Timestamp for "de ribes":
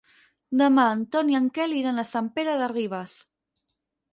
2.63-3.15